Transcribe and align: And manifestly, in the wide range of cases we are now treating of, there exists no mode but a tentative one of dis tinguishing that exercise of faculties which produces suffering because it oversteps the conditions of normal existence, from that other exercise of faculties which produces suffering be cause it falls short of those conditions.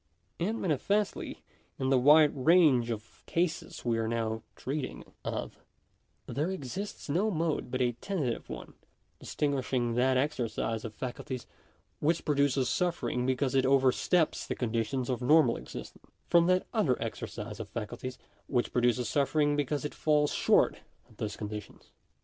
And 0.39 0.59
manifestly, 0.59 1.43
in 1.77 1.91
the 1.91 1.99
wide 1.99 2.31
range 2.33 2.89
of 2.89 3.21
cases 3.27 3.85
we 3.85 3.99
are 3.99 4.07
now 4.07 4.41
treating 4.55 5.03
of, 5.23 5.59
there 6.25 6.49
exists 6.49 7.07
no 7.07 7.29
mode 7.29 7.69
but 7.69 7.83
a 7.83 7.91
tentative 7.91 8.49
one 8.49 8.69
of 8.69 8.73
dis 9.19 9.35
tinguishing 9.35 9.93
that 9.93 10.17
exercise 10.17 10.83
of 10.83 10.95
faculties 10.95 11.45
which 11.99 12.25
produces 12.25 12.67
suffering 12.67 13.27
because 13.27 13.53
it 13.53 13.63
oversteps 13.63 14.47
the 14.47 14.55
conditions 14.55 15.07
of 15.07 15.21
normal 15.21 15.55
existence, 15.55 16.07
from 16.27 16.47
that 16.47 16.65
other 16.73 16.99
exercise 16.99 17.59
of 17.59 17.69
faculties 17.69 18.17
which 18.47 18.73
produces 18.73 19.07
suffering 19.07 19.55
be 19.55 19.63
cause 19.65 19.85
it 19.85 19.93
falls 19.93 20.31
short 20.33 20.79
of 21.07 21.17
those 21.17 21.37
conditions. 21.37 21.91